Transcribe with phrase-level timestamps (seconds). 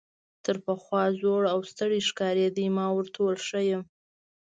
[0.45, 3.83] تر پخوا زوړ او ستړی ښکارېده، ما ورته وویل ښه یم.